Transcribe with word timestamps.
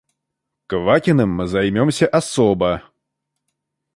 Квакиным 0.65 1.29
мы 1.29 1.45
займемся 1.45 2.07
особо. 2.07 2.81